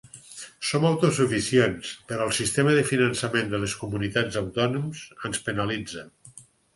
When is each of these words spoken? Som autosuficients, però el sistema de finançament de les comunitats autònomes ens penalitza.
Som 0.67 0.85
autosuficients, 0.91 1.91
però 2.11 2.25
el 2.29 2.33
sistema 2.37 2.73
de 2.77 2.85
finançament 2.91 3.51
de 3.51 3.59
les 3.65 3.75
comunitats 3.81 4.39
autònomes 4.41 5.05
ens 5.31 5.43
penalitza. 5.51 6.07